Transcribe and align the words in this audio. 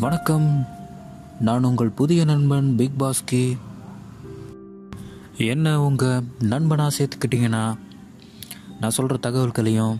வணக்கம். 0.00 0.66
நான் 1.40 1.64
உங்கள் 1.64 1.88
புதிய 1.88 2.24
நண்பன் 2.24 2.76
பிக் 2.76 2.98
பாஸ்கே. 2.98 3.58
என்ன 5.36 5.82
உங்கள் 5.82 6.22
நண்பனாக 6.40 6.96
சேர்த்துக்கிட்டிங்கன்னா 6.98 7.62
நான் 8.80 8.90
சொல்கிற 8.90 9.18
தகவல்களையும் 9.22 9.96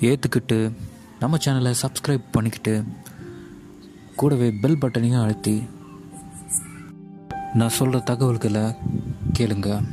ஏற்றுக்கிட்டு 0.00 0.72
நம்ம 1.20 1.36
சேனலை 1.44 1.74
சப்ஸ்கிரைப் 1.82 2.30
பண்ணிக்கிட்டு 2.30 2.84
கூடவே 4.16 4.50
பெல் 4.50 4.78
பட்டனையும் 4.78 5.22
அழுத்தி 5.22 5.62
நான் 7.54 7.76
சொல்கிற 7.78 8.00
தகவல்களை 8.00 8.62
கேளுங்க. 9.38 9.84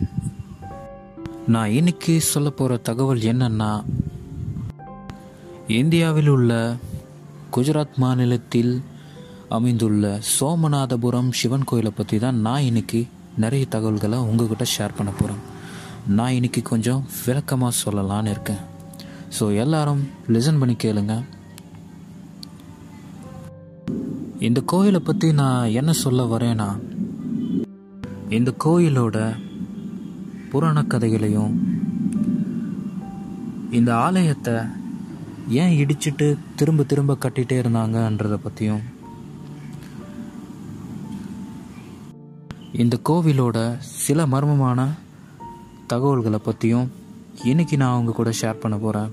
நான் 1.48 1.70
இன்னைக்கு 1.70 2.22
சொல்ல 2.22 2.50
போகிற 2.50 2.78
தகவல் 2.78 3.28
என்னன்னா 3.32 3.72
இந்தியாவில் 5.68 6.28
உள்ள 6.28 6.76
குஜராத் 7.56 7.96
மாநிலத்தில் 7.96 8.74
அமைந்துள்ள 9.50 10.20
சோமநாதபுரம் 10.40 11.30
சிவன் 11.40 11.66
கோயிலை 11.66 11.92
பற்றி 11.96 12.18
தான் 12.20 12.38
நான் 12.48 12.62
இன்னைக்கு 12.62 13.08
நிறைய 13.38 13.66
தகவல்களை 13.70 14.18
உங்ககிட்ட 14.20 14.66
ஷேர் 14.74 14.96
பண்ண 14.98 15.12
போகிறேன் 15.12 15.42
நான் 16.18 16.32
இன்னைக்கு 16.32 16.62
கொஞ்சம் 16.62 17.02
விளக்கமாக 17.26 17.80
சொல்லலான்னு 17.84 18.34
இருக்கேன். 18.36 18.62
ஸோ 19.40 19.56
எல்லாரும் 19.56 20.02
லிசன் 20.28 20.60
பண்ணி 20.60 20.76
கேளுங்க. 20.84 21.16
இந்த 24.48 24.62
கோயிலை 24.66 25.00
பற்றி 25.00 25.34
நான் 25.34 25.70
என்ன 25.70 25.92
சொல்ல 25.94 26.24
வரேன்னா 26.24 26.70
இந்த 28.30 28.54
கோயிலோட 28.66 29.18
புராண 30.52 30.84
கதைகளையும் 30.84 31.54
இந்த 33.72 33.96
ஆலயத்தை 33.96 34.54
ஏன் 35.50 35.86
இடிச்சிட்டு 35.86 36.38
திரும்ப 36.56 36.84
திரும்ப 36.84 37.18
கட்டிகிட்டே 37.20 37.62
இருந்தாங்கன்றத 37.62 38.36
பற்றியும் 38.36 38.82
இந்த 42.74 43.00
கோவிலோட 43.10 43.78
சில 43.80 44.26
மர்மமான 44.26 44.90
தகவல்களை 45.88 46.40
பற்றியும் 46.44 46.92
இன்னைக்கு 47.44 47.78
நான் 47.78 47.94
அவங்க 47.94 48.12
கூட 48.12 48.30
ஷேர் 48.42 48.60
பண்ண 48.60 48.78
போகிறேன் 48.78 49.12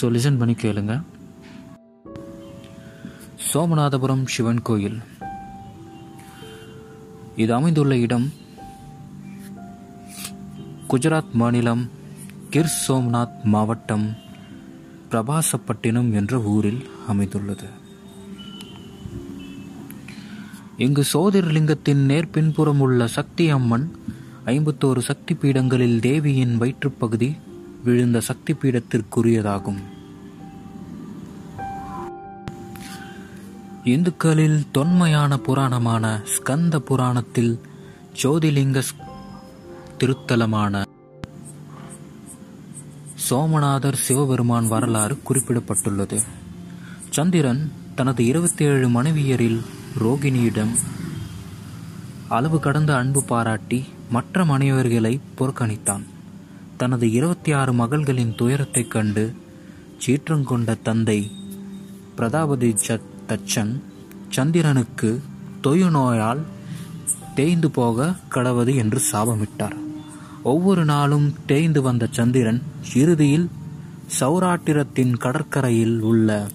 ஸோ 0.00 0.04
லிசன் 0.04 0.38
பண்ணி 0.38 0.54
கேளுங்க. 0.54 1.02
சோமநாதபுரம் 3.52 4.24
சிவன் 4.24 4.62
கோயில். 4.62 5.02
இது 7.36 7.54
அமைந்துள்ள 7.54 7.96
இடம் 7.96 8.32
குஜராத் 10.88 11.32
மாநிலம் 11.32 11.90
கிர் 12.50 12.72
சோம்நாத் 12.88 13.42
மாவட்டம் 13.42 14.16
பிரபாசப்பட்டினம் 15.14 16.12
என்ற 16.12 16.38
ஊரில் 16.38 16.82
அமைந்துள்ளது. 17.08 17.68
இங்கு 20.76 21.02
சோதிர்லிங்கத்தின் 21.12 22.00
நேர்பின்புறம் 22.10 22.80
உள்ள 22.80 23.06
சக்தி 23.06 23.50
அம்மன் 23.50 23.84
ஐம்பத்தோரு 24.44 24.98
சக்தி 24.98 25.34
பீடங்களில் 25.34 26.00
தேவியின் 26.00 26.56
வயிற்றுப்பகுதி 26.56 27.28
விழுந்த 27.84 28.20
சக்தி 28.20 28.52
பீடத்திற்குரியதாகும் 28.52 29.78
இந்துக்களில் 33.84 34.58
தொன்மையான 34.72 35.38
புராணமான 35.38 36.04
ஸ்கந்த 36.34 36.78
புராணத்தில் 36.78 37.60
ஜோதிலிங்க 38.22 38.82
திருத்தலமான 39.98 40.82
சோமநாதர் 43.30 43.94
சிவபெருமான் 43.94 44.68
வரலாறு 44.68 45.18
குறிப்பிடப்பட்டுள்ளது. 45.28 46.20
சந்திரன் 47.10 47.72
தனது 47.94 48.24
இருபத்தி 48.24 48.64
ஏழு 48.64 48.88
மனைவியரில் 48.88 49.60
ரோகிணியிடம் 49.98 50.76
அளவு 52.28 52.60
கடந்த 52.60 52.96
அன்பு 52.96 53.24
பாராட்டி 53.24 53.84
மற்ற 54.10 54.44
மனைவர்களை 54.44 55.20
புறக்கணித்தான். 55.38 56.02
தனது 56.76 57.10
இருபத்தி 57.10 57.52
ஆறு 57.52 57.72
மகள்களின் 57.72 58.34
துயரத்தைக் 58.34 58.90
கண்டு 58.90 59.34
சீற்றங்கொண்ட 60.06 60.82
தந்தை 60.82 61.30
பிரதாபதி 62.16 62.74
தச்சன் 63.28 63.80
சந்திரனுக்கு 64.28 65.22
தொயு 65.62 65.90
நோயால் 65.90 66.42
தேய்ந்து 67.34 67.70
போக 67.70 68.14
கடவது 68.30 68.74
என்று 68.74 69.02
சாபமிட்டார். 69.12 69.76
ஒவ்வொரு 70.42 70.84
நாளும் 70.84 71.34
தேய்ந்து 71.46 71.82
வந்த 71.82 72.08
சந்திரன் 72.10 72.62
இறுதியில் 72.92 73.50
சௌராட்டிரத்தின் 74.20 75.16
கடற்கரையில் 75.16 76.00
உள்ள 76.00 76.46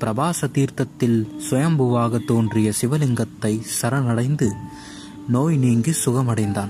பிரபாச 0.00 0.46
தீர்த்தத்தில் 0.46 1.28
சுயம்புவாக 1.50 2.24
தோன்றிய 2.26 2.72
சிவலிங்கத்தை 2.80 3.60
சரணடைந்து 3.82 4.50
நோய் 5.28 5.56
நீங்கி 5.56 5.92
சுகமடைந்தான். 6.04 6.68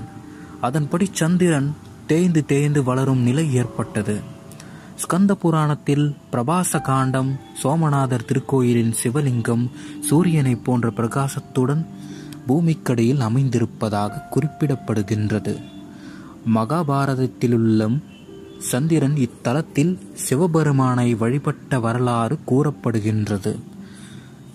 அதன்படி 0.61 1.09
சந்திரன் 1.11 1.75
தேய்ந்து 2.07 2.45
தேய்ந்து 2.45 2.83
வளரும் 2.83 3.19
நிலை 3.19 3.53
ஏற்பட்டது. 3.53 4.19
ஸ்கந்த 4.95 5.31
புராணத்தில் 5.31 6.15
பிரபாச 6.31 6.79
காண்டம் 6.79 7.39
சோமநாதர் 7.63 8.25
திருக்கோயிலின் 8.25 8.93
சிவலிங்கம் 9.03 9.69
சூரியனை 9.99 10.55
போன்ற 10.55 10.89
பிரகாசத்துடன் 10.89 11.85
பூமிக்கடியில் 12.47 13.21
அமைந்திருப்பதாக 13.21 14.21
குறிப்பிடப்படுகின்றது. 14.31 15.61
மகாபாரதத்திலுள்ள 16.55 18.01
சந்திரன் 18.69 19.15
இத்தலத்தில் 19.15 19.93
சிவபெருமானை 20.13 21.13
வழிபட்ட 21.13 21.79
வரலாறு 21.79 22.39
கூறப்படுகின்றது. 22.45 23.59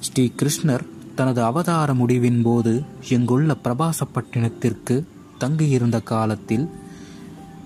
ஸ்ரீ 0.00 0.33
கிருஷ்ணர் 0.37 0.84
தனது 1.15 1.43
அவதார 1.43 1.94
முடிவின் 1.94 2.43
போது 2.43 2.83
இங்குள்ள 3.09 3.56
பிரபாசப்பட்டினத்திற்கு 3.65 5.05
தங்கியிருந்த 5.39 6.00
காலத்தில் 6.00 6.66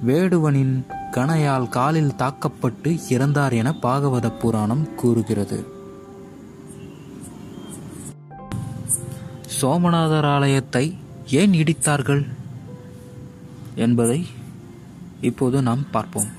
வேடுவனின் 0.07 0.75
கணையால் 1.11 1.69
காலில் 1.69 2.17
தாக்கப்பட்டு 2.17 2.91
இறந்தார் 3.09 3.53
என 3.53 3.75
பாகவத 3.83 4.39
புராணம் 4.39 4.95
கூறுகிறது. 4.95 5.67
சோமநாதர் 9.61 10.25
ஆலயத்தை 10.25 10.85
ஏன் 11.27 11.53
இடித்தார்கள் 11.53 12.27
என்பதை 13.75 14.21
இப்போது 15.21 15.63
நாம் 15.63 15.91
பார்ப்போம். 15.91 16.31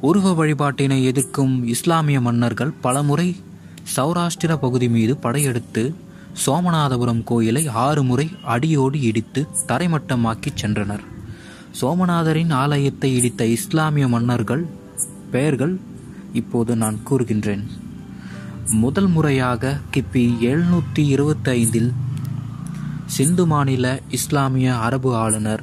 உருவ 0.00 0.32
வழிபாட்டினை 0.32 1.04
எதிர்க்கும் 1.04 1.66
இஸ்லாமிய 1.66 2.20
மன்னர்கள் 2.20 2.72
பலமுறை 2.80 3.36
சௌராஷ்டிர 3.96 4.56
பகுதி 4.56 4.88
மீது 4.88 5.16
படையெடுத்து 5.16 5.94
சோமநாதபுரம் 6.46 7.24
கோயிலை 7.24 7.68
ஆறு 7.68 8.02
முறை 8.02 8.30
அடியோடு 8.42 9.02
இடித்து 9.02 9.48
தரைமட்டமாக்கி 9.66 10.50
சென்றனர். 10.62 11.04
சோமநாதரின் 11.80 12.52
ஆலயத்தை 12.52 13.16
இடித்த 13.16 13.46
இஸ்லாமிய 13.46 14.08
மன்னர்கள் 14.08 14.66
பெயர்கள் 15.30 15.78
இப்போது 16.32 16.76
நான் 16.76 16.98
கூறுகின்றேன். 17.10 17.64
முதல் 18.70 19.06
முறையாக 19.06 19.80
கிபி 19.94 20.24
எழுநூற்றி 20.40 21.02
இருபத்தி 21.06 21.50
ஐந்தில் 21.50 21.92
சிந்து 23.06 23.46
மாநில 23.46 24.00
இஸ்லாமிய 24.10 24.78
அரபு 24.78 25.14
ஆளுநர் 25.14 25.62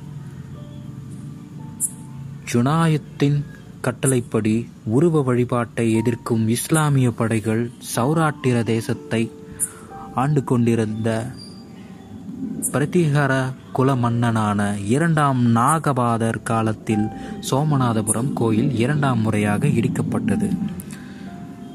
ஜுனாயத்தின் 2.54 3.44
கட்டளைப்படி 3.82 4.68
உருவ 4.86 5.22
வழிபாட்டை 5.22 5.94
எதிர்க்கும் 5.94 6.48
இஸ்லாமிய 6.48 7.12
படைகள் 7.12 7.72
சௌராட்டிர 7.96 8.64
தேசத்தை 8.64 9.32
ஆண்டு 10.16 10.44
கொண்டிருந்த 10.44 11.32
பிரதிகார 12.72 13.54
குல 13.74 13.96
மன்னனான 13.96 14.78
இரண்டாம் 14.86 15.56
நாகபாதர் 15.56 16.44
காலத்தில் 16.44 17.08
சோமநாதபுரம் 17.52 18.34
கோயில் 18.34 18.76
இரண்டாம் 18.76 19.22
முறையாக 19.22 19.68
இடிக்கப்பட்டது. 19.68 20.50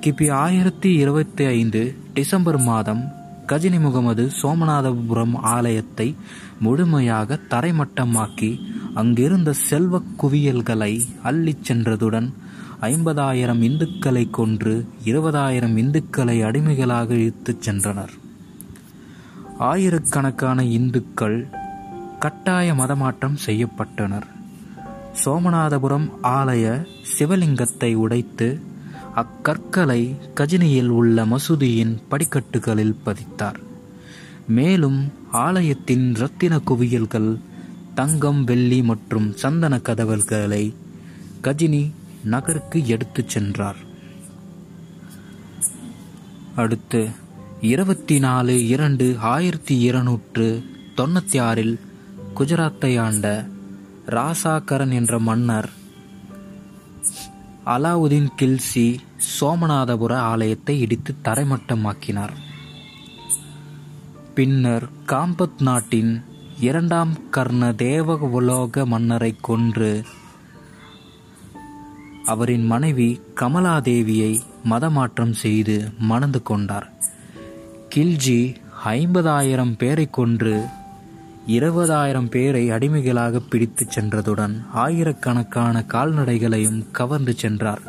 கிபி 0.01 0.31
ஆயிரத்தி 0.33 0.95
இருபத்தி 0.95 1.45
ஐந்து 1.45 1.97
டிசம்பர் 2.15 2.59
மாதம் 2.59 3.03
கஜினி 3.47 3.81
முகமது 3.81 4.31
சோமநாதபுரம் 4.43 5.35
ஆலயத்தை 5.35 6.15
முழுமையாக 6.61 7.39
தரைமட்டமாக்கி 7.51 8.61
அங்கிருந்த 8.99 9.53
செல்வ 9.53 10.03
குவியல்களை 10.23 11.01
அள்ளிச் 11.25 11.65
சென்றதுடன் 11.69 12.33
ஐம்பதாயிரம் 12.81 13.63
இந்துக்களை 13.63 14.31
கொன்று 14.31 14.89
இருபதாயிரம் 15.05 15.77
இந்துக்களை 15.77 16.43
அடிமைகளாக 16.43 17.15
இழுத்துச் 17.15 17.71
சென்றனர். 17.71 18.15
ஆயிரக்கணக்கான 19.59 20.65
இந்துக்கள் 20.65 21.49
கட்டாய 22.19 22.75
மதமாற்றம் 22.75 23.37
செய்யப்பட்டனர். 23.47 24.29
சோமநாதபுரம் 25.25 26.11
ஆலய 26.23 26.87
சிவலிங்கத்தை 27.19 27.95
உடைத்து 27.95 28.61
அக்கற்களை 29.17 30.15
கஜினியில் 30.35 30.89
உள்ள 30.89 31.27
மசூதியின் 31.27 31.97
படிக்கட்டுகளில் 32.09 32.97
பதித்தார். 33.07 33.61
மேலும் 34.49 35.13
ஆலயத்தின் 35.33 36.11
இரத்தின 36.15 36.59
குவியல்கள் 36.59 37.39
தங்கம் 37.99 38.45
வெள்ளி 38.45 38.83
மற்றும் 38.83 39.37
சந்தன 39.37 39.77
கதவல்களை 39.77 40.75
கஜினி 41.43 41.91
நகருக்கு 42.25 42.87
எடுத்துச் 42.87 43.29
சென்றார். 43.29 43.77
அடுத்து 46.57 47.09
இருபத்தி 47.61 48.19
நாலு 48.19 48.67
இரண்டு 48.67 49.17
ஆயிரத்தி 49.19 49.81
இருநூற்று 49.81 50.65
தொண்ணூற்றி 50.97 51.41
ஆறில் 51.41 51.81
குஜராத்தை 52.37 53.01
ஆண்ட 53.01 53.47
ராசாகரன் 54.07 54.93
என்ற 54.93 55.19
மன்னர் 55.19 55.71
அலாவுதீன் 57.67 58.29
கில்சி 58.43 58.99
சோமநாதபுர 59.41 60.13
ஆலயத்தை 60.13 60.81
இடித்து 60.81 61.15
தரைமட்டமாக்கினார். 61.25 62.37
பின்னர் 64.35 64.89
காம்பத் 65.07 65.61
நாட்டின் 65.61 66.25
இரண்டாம் 66.61 67.31
கர்ண 67.31 67.73
தேவ 67.73 68.17
உலோக 68.17 68.87
மன்னரை 68.87 69.37
கொன்று 69.41 70.03
அவரின் 72.25 72.67
மனைவி 72.67 73.21
கமலாதேவியை 73.35 74.41
மதமாற்றம் 74.71 75.31
செய்து 75.31 75.89
மணந்து 75.99 76.43
கொண்டார். 76.43 76.93
கில்ஜி 77.95 78.55
ஐம்பதாயிரம் 78.85 79.77
பேரை 79.79 80.11
கொன்று 80.11 80.65
இருபதாயிரம் 81.47 82.31
பேரை 82.31 82.71
அடிமைகளாக 82.71 83.41
பிடித்துச் 83.41 83.99
சென்றதுடன் 83.99 84.67
ஆயிரக்கணக்கான 84.73 85.85
கால்நடைகளையும் 85.89 86.91
கவர்ந்து 86.91 87.35
சென்றார். 87.37 87.83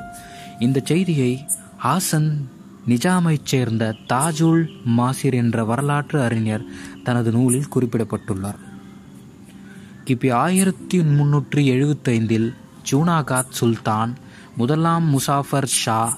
இந்த 0.59 0.81
செய்தியை 0.83 1.45
ஹாசன் 1.83 2.31
நிஜாமைச் 2.87 3.45
சேர்ந்த 3.45 3.95
தாஜுல் 4.07 4.67
மாசிர் 4.97 5.33
என்ற 5.33 5.63
வரலாற்று 5.63 6.21
அறிஞர் 6.21 6.65
தனது 7.03 7.31
நூலில் 7.31 7.67
குறிப்பிடப்பட்டுள்ளார். 7.75 8.59
கிபி 10.05 10.31
ஆயிரத்தி 10.31 10.99
முன்னூற்றி 10.99 11.55
எழுபத்தைந்தில் 11.55 12.53
ஜூனாகாத் 12.91 13.51
சுல்தான் 13.59 14.13
முதலாம் 14.57 15.17
முசாஃபர் 15.17 15.65
ஷா 15.65 16.17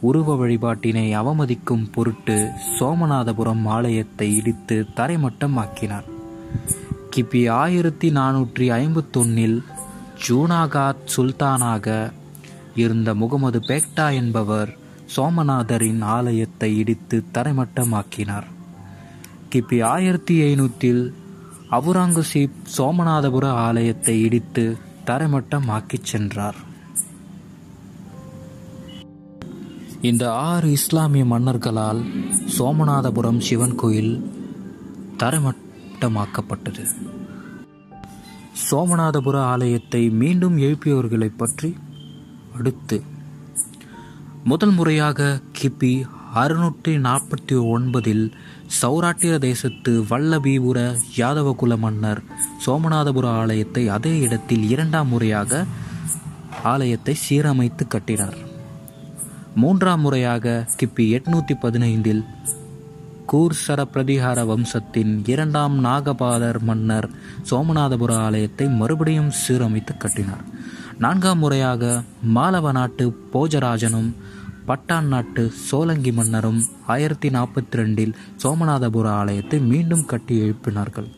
உருவ 0.00 0.46
வழிபாட்டினை 0.46 1.18
அவமதிக்கும் 1.20 1.92
பொருட்டு 1.92 2.50
சோமநாதபுரம் 2.78 3.66
ஆலயத்தை 3.66 4.36
இடித்து 4.36 4.86
தரைமட்டமாக்கினார். 4.96 6.04
கிபி 7.16 7.50
ஆயிரத்தி 7.50 8.10
நானூற்றி 8.10 8.70
ஐம்பத்தொன்னில் 8.70 9.64
ஜூனாகாத் 10.28 11.06
சுல்தானாக 11.16 12.12
இருந்த 12.74 13.14
முகமது 13.14 13.60
பேக்டா 13.60 14.14
என்பவர் 14.14 14.76
சோமநாதரின் 15.16 16.02
ஆலயத்தை 16.02 16.78
இடித்து 16.78 17.24
தரைமட்டமாக்கினார். 17.34 18.44
கிபி 19.54 19.82
ஆயிரத்தி 19.82 20.40
ஐநூற்றில் 20.40 21.12
அவுரங்கசீப் 21.70 22.50
சோமநாதபுர 22.78 23.46
ஆலயத்தை 23.46 24.22
இடித்து 24.22 24.78
தரைமட்டமாக்கிச் 25.06 26.02
சென்றார். 26.02 26.56
இந்த 30.00 30.32
ஆறு 30.32 30.70
இஸ்லாமிய 30.70 31.24
மன்னர்களால் 31.24 32.02
சோமநாதபுரம் 32.58 33.38
சிவன் 33.38 33.74
கோயில் 33.74 34.30
தரைமட்டமாக்கப்பட்டது. 35.18 36.86
சோமநாதபுர 38.70 39.36
ஆலயத்தை 39.36 40.10
மீண்டும் 40.10 40.58
எழுப்பியவர்களை 40.58 41.32
பற்றி 41.36 41.76
அடுத்து 42.58 43.02
முதல் 44.50 44.72
முறையாக 44.76 45.20
கிபி 45.58 45.90
அறுநூற்றி 46.42 46.92
நாற்பத்தி 47.06 47.56
ஒன்பதில் 47.74 48.22
சௌராட்டிர 48.78 49.34
தேசத்து 49.44 49.92
வல்லபீபுர 50.10 50.78
யாதவகுல 51.18 51.76
மன்னர் 51.84 52.20
சோமநாதபுர 52.64 53.26
ஆலயத்தை 53.40 53.82
அதே 53.96 54.12
இடத்தில் 54.26 54.64
இரண்டாம் 54.74 55.10
முறையாக 55.14 55.64
ஆலயத்தை 56.72 57.14
சீரமைத்து 57.24 57.86
கட்டினார். 57.88 58.38
மூன்றாம் 59.62 60.02
முறையாக 60.06 60.64
கிபி 60.80 61.06
எட்நூத்தி 61.18 61.56
பதினைந்தில் 61.64 62.22
கூர்சர 63.32 63.80
பிரதிகார 63.94 64.38
வம்சத்தின் 64.52 65.12
இரண்டாம் 65.32 65.76
நாகபாதர் 65.84 66.60
மன்னர் 66.68 67.08
சோமநாதபுர 67.50 68.12
ஆலயத்தை 68.26 68.68
மறுபடியும் 68.80 69.34
சீரமைத்து 69.42 69.94
கட்டினார். 69.98 70.44
நான்காம் 71.04 71.40
முறையாக 71.42 71.82
மாலவ 72.36 72.70
நாட்டு 72.76 73.04
போஜராஜனும் 73.32 74.08
பட்டான் 74.68 75.06
நாட்டு 75.12 75.42
சோலங்கி 75.66 76.12
மன்னரும் 76.16 76.58
ஆயிரத்தி 76.94 77.28
நாற்பத்தி 77.36 77.76
ரெண்டில் 77.80 78.12
சோமநாதபுர 78.42 79.06
ஆலயத்தை 79.20 79.58
மீண்டும் 79.70 80.04
கட்டி 80.10 80.34
எழுப்பினார்கள். 80.44 81.08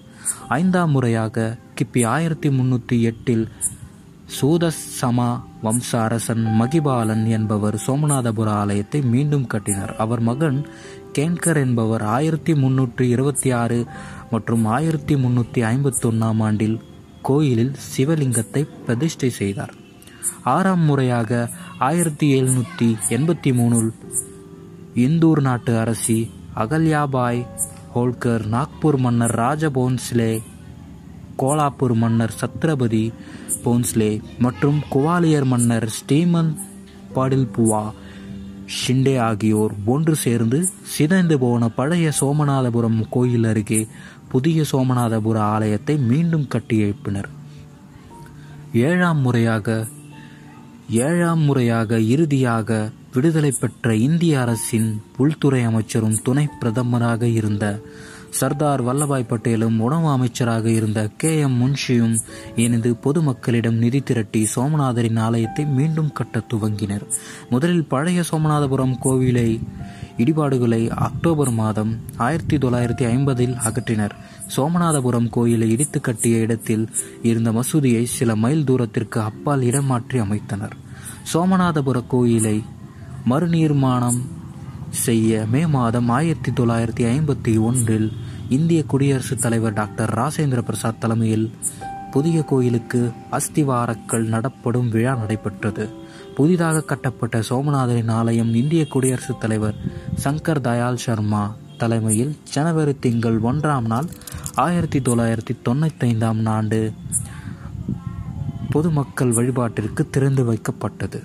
ஐந்தாம் 0.58 0.92
முறையாக 0.94 1.46
கிபி 1.78 2.02
ஆயிரத்தி 2.14 2.48
முன்னூற்றி 2.48 2.96
எட்டில் 3.10 3.44
சூதசமா 4.36 5.28
வம்ச 5.64 5.88
அரசன் 6.04 6.44
மகிபாலன் 6.60 7.24
என்பவர் 7.36 7.76
சோமநாதபுர 7.86 8.48
ஆலயத்தை 8.62 9.00
மீண்டும் 9.14 9.46
கட்டினார். 9.46 9.96
அவர் 9.96 10.22
மகன் 10.28 10.60
கேன்கர் 11.18 11.60
என்பவர் 11.66 12.04
ஆயிரத்தி 12.16 12.54
முன்னூற்றி 12.62 13.06
இருபத்தி 13.14 13.50
ஆறு 13.62 13.78
மற்றும் 14.30 14.64
ஆயிரத்தி 14.76 15.16
முன்னூற்றி 15.24 15.62
ஐம்பத்தொன்னாம் 15.72 16.42
ஆண்டில் 16.48 16.78
கோயிலில் 17.22 17.74
சிவலிங்கத்தை 17.92 18.62
பிரதிஷ்டை 18.86 19.30
செய்தார். 19.40 19.74
ஆறாம் 20.54 20.84
முறையாக 20.84 21.48
ஆயிரத்தி 21.80 22.26
எழுநூற்றி 22.36 22.86
எண்பத்தி 23.10 23.50
மூணில் 23.52 23.90
இந்தூர் 25.00 25.40
நாட்டு 25.40 25.72
அரசி 25.78 26.16
அகல்யாபாய் 26.54 27.40
ஹோல்கர் 27.92 28.44
நாக்பூர் 28.46 28.98
மன்னர் 28.98 29.34
ராஜ 29.36 29.70
போன்ஸ்லே 29.74 30.32
கோலாப்பூர் 31.36 31.94
மன்னர் 31.94 32.34
சத்ரபதி 32.40 33.04
போன்ஸ்லே 33.64 34.10
மற்றும் 34.38 34.78
குவாலியர் 34.90 35.46
மன்னர் 35.46 35.88
ஸ்டீமன் 35.90 36.50
பாடில்புவா 37.14 37.82
ஷிண்டே 38.76 39.14
ஆகியோர் 39.20 39.74
ஒன்று 39.86 40.16
சேர்ந்து 40.16 40.58
சிதைந்து 40.90 41.38
போன 41.38 41.70
பழைய 41.74 42.10
சோமநாதபுரம் 42.20 43.00
கோயில் 43.10 43.44
அருகே 43.44 43.80
புதிய 44.28 44.64
சோமநாதபுர 44.72 45.38
ஆலயத்தை 45.46 45.96
மீண்டும் 46.02 46.46
கட்டி 46.48 46.76
எழுப்பினர் 46.82 47.30
ஏழாம் 48.82 49.22
முறையாக 49.22 49.78
ஏழாம் 50.90 51.40
முறையாக 51.40 51.98
இறுதியாக 52.00 52.90
விடுதலை 53.14 53.52
பெற்ற 53.60 53.94
இந்திய 53.94 54.40
அரசின் 54.40 55.00
உள்துறை 55.16 55.62
அமைச்சரும் 55.62 56.22
துணை 56.22 56.48
பிரதமராக 56.60 57.22
இருந்த 57.22 57.80
சர்தார் 58.30 58.82
வல்லபாய் 58.82 59.26
பட்டேலும் 59.28 59.78
உணவு 59.78 60.08
அமைச்சராக 60.08 60.70
இருந்த 60.70 61.08
கே 61.16 61.38
எம் 61.38 61.56
முன்ஷியும் 61.60 62.16
இணைந்து 62.56 62.96
பொதுமக்களிடம் 63.04 63.78
நிதி 63.78 64.00
திரட்டி 64.00 64.48
சோமநாதரின் 64.54 65.18
ஆலயத்தை 65.18 65.64
மீண்டும் 65.64 66.12
கட்ட 66.12 66.42
துவங்கினர். 66.52 67.06
முதலில் 67.50 67.84
பழைய 67.84 68.22
சோமநாதபுரம் 68.30 68.94
கோவிலை 69.04 69.60
இடிபாடுகளை 70.18 70.88
அக்டோபர் 70.88 71.50
மாதம் 71.50 71.98
ஆயிரத்தி 72.16 72.56
தொள்ளாயிரத்தி 72.56 73.04
ஐம்பதில் 73.04 73.56
அகற்றினர். 73.56 74.14
சோமநாதபுரம் 74.56 75.28
கோயிலை 75.30 75.70
இடித்து 75.70 76.00
கட்டிய 76.00 76.38
இடத்தில் 76.38 76.88
இருந்த 77.22 77.50
மசூதியை 77.50 78.02
சில 78.02 78.36
மைல் 78.36 78.64
தூரத்திற்கு 78.64 79.20
அப்பால் 79.20 79.60
இடமாற்றி 79.60 80.20
அமைத்தனர். 80.20 80.79
சோமநாதபுர 81.32 82.02
கோயிலை 82.08 82.64
மறுநிர்மாணம் 83.28 84.20
செய்ய 84.90 85.46
மே 85.50 85.66
மாதம் 85.66 86.08
ஆயிரத்தி 86.08 86.50
தொள்ளாயிரத்தி 86.50 87.04
ஐம்பத்தி 87.04 87.60
ஒன்றில் 87.60 88.12
இந்திய 88.48 88.84
குடியரசுத் 88.84 89.40
தலைவர் 89.40 89.72
டாக்டர் 89.72 90.14
ராஜேந்திர 90.14 90.62
பிரசாத் 90.62 91.00
தலைமையில் 91.00 91.50
புதிய 92.10 92.42
கோயிலுக்கு 92.42 93.12
அஸ்திவாரக்கல் 93.30 94.24
நடப்படும் 94.24 94.88
விழா 94.88 95.14
நடைபெற்றது. 95.14 95.88
புதிதாக 96.36 96.80
கட்டப்பட்ட 96.80 97.38
சோமநாதரின் 97.38 98.10
ஆலயம் 98.10 98.54
இந்திய 98.54 98.86
குடியரசுத் 98.86 99.40
தலைவர் 99.40 99.74
சங்கர் 100.24 100.60
தயாள் 100.60 100.96
சர்மா 100.96 101.54
தலைமையில் 101.78 102.36
ஜனவரி 102.52 102.96
திங்கள் 103.00 103.42
ஒன்றாம் 103.42 103.80
நாள் 103.80 104.08
ஆயிரத்தி 104.54 104.98
தொள்ளாயிரத்தி 104.98 105.54
தொண்ணூத்தி 105.64 106.00
ஐந்தாம் 106.00 106.46
ஆண்டு 106.46 106.92
பொதுமக்கள் 108.70 109.32
வழிபாட்டிற்கு 109.32 110.10
திறந்து 110.10 110.52
வைக்கப்பட்டது. 110.52 111.22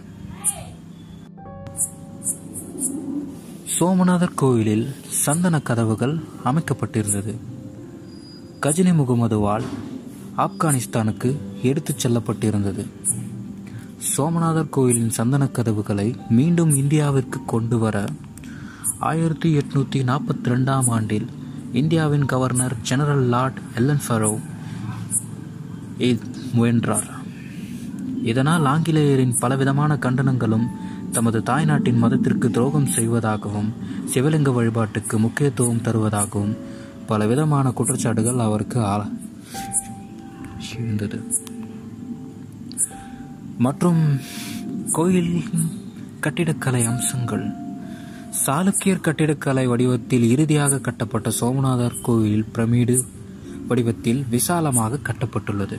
சோமநாதர் 3.79 4.33
கோயிலில் 4.35 4.95
சந்தன 5.07 5.59
கதவுகள் 5.59 6.19
அமைக்கப்பட்டிருந்தது. 6.45 7.35
கஜினி 8.61 8.93
முகமதுவால் 8.93 9.63
ஆப்கானிஸ்தானுக்கு 10.37 11.37
எடுத்துச் 11.61 12.07
செல்லப்பட்டிருந்தது. 12.07 12.85
சோமநாதர் 13.97 14.69
கோயிலின் 14.69 15.09
சந்தன 15.09 15.47
கதவுகளை 15.47 16.15
மீண்டும் 16.29 16.69
இந்தியாவிற்கு 16.69 17.45
கொண்டு 17.45 17.77
வர 17.77 18.05
ஆயிரத்தி 18.99 19.57
எட்நூத்தி 19.57 20.03
நாற்பத்தி 20.03 20.43
ரெண்டாம் 20.43 20.89
ஆண்டில் 20.89 21.27
இந்தியாவின் 21.73 22.25
governor 22.25 22.81
general 22.81 23.23
Lord 23.23 23.59
Ellan 23.75 24.01
furrow 24.07 24.39
முயன்றார். 26.53 27.14
இதனால் 28.25 28.65
ஆங்கிலேயரின் 28.65 29.35
பலவிதமான 29.39 29.97
கண்டனங்களும் 30.01 30.67
தமது 31.11 31.39
தாய்நாட்டின் 31.39 32.01
மதத்திற்கு 32.03 32.51
துரோகம் 32.51 32.85
செய்வதாகவும் 32.85 33.73
சிவலிங்க 34.13 34.53
வழிபாட்டுக்கு 34.53 35.19
முக்கியத்துவம் 35.19 35.83
தருவதாகவும் 35.83 36.57
பலவிதமான 37.07 37.69
குற்றச்சாட்டுகள் 37.69 38.43
அவருக்கு 38.47 38.79
இருந்தது. 40.77 41.17
மற்றும் 43.57 44.01
கோயில் 44.91 45.43
கட்டிடக்கலை 46.19 46.83
அம்சங்கள். 46.85 47.45
சாளுக்கியர் 48.45 49.05
கட்டிடக்கலை 49.07 49.67
வடிவத்தில் 49.67 50.29
இறுதியாக 50.29 50.79
கட்டப்பட்ட 50.79 51.29
சோமநாதர் 51.29 52.01
கோயில் 52.01 52.45
பிரமிடு 52.55 52.97
வடிவத்தில் 53.67 54.25
விசாலமாக 54.29 54.99
கட்டப்பட்டுள்ளது. 55.03 55.77